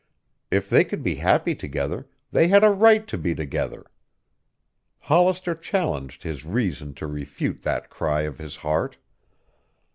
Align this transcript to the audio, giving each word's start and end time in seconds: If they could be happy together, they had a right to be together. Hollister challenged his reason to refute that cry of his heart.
If 0.49 0.67
they 0.67 0.83
could 0.83 1.03
be 1.03 1.17
happy 1.17 1.53
together, 1.53 2.07
they 2.31 2.47
had 2.47 2.63
a 2.63 2.71
right 2.71 3.05
to 3.05 3.19
be 3.19 3.35
together. 3.35 3.85
Hollister 5.03 5.53
challenged 5.53 6.23
his 6.23 6.43
reason 6.43 6.95
to 6.95 7.05
refute 7.05 7.61
that 7.61 7.91
cry 7.91 8.21
of 8.21 8.39
his 8.39 8.55
heart. 8.65 8.97